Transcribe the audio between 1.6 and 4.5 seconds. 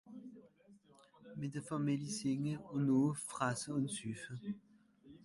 Fàmili sìnge ùn no frasse ùn süffe